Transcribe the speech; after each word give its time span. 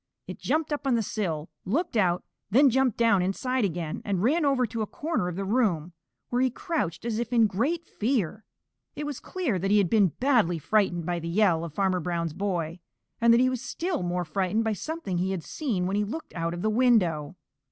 It 0.25 0.39
jumped 0.39 0.73
up 0.73 0.87
on 0.87 0.95
the 0.95 1.03
sill, 1.03 1.47
looked 1.63 1.95
out, 1.95 2.23
then 2.49 2.71
jumped 2.71 2.97
down 2.97 3.21
inside 3.21 3.63
again, 3.63 4.01
and 4.03 4.23
ran 4.23 4.45
over 4.45 4.65
to 4.65 4.81
a 4.81 4.87
corner 4.87 5.27
of 5.27 5.35
the 5.35 5.45
room, 5.45 5.93
where 6.31 6.41
he 6.41 6.49
crouched 6.49 7.05
as 7.05 7.19
if 7.19 7.31
in 7.31 7.45
great 7.45 7.85
fear. 7.85 8.43
It 8.95 9.05
was 9.05 9.19
clear 9.19 9.59
that 9.59 9.69
he 9.69 9.77
had 9.77 9.91
been 9.91 10.07
badly 10.19 10.57
frightened 10.57 11.05
by 11.05 11.19
the 11.19 11.29
yell 11.29 11.63
of 11.63 11.75
Farmer 11.75 11.99
Brown's 11.99 12.33
boy, 12.33 12.79
and 13.21 13.31
that 13.31 13.39
he 13.41 13.47
was 13.47 13.61
still 13.61 14.01
more 14.01 14.25
frightened 14.25 14.63
by 14.63 14.73
something 14.73 15.19
he 15.19 15.29
had 15.29 15.43
seen 15.43 15.85
when 15.85 15.95
he 15.95 16.03
looked 16.03 16.33
out 16.33 16.55
of 16.55 16.63
the 16.63 16.71
window. 16.71 17.35